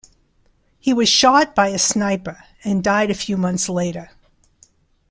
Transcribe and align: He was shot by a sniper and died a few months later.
He 0.79 0.95
was 0.95 1.09
shot 1.09 1.53
by 1.53 1.67
a 1.67 1.77
sniper 1.77 2.43
and 2.63 2.83
died 2.83 3.11
a 3.11 3.13
few 3.13 3.37
months 3.37 3.69
later. 3.69 4.09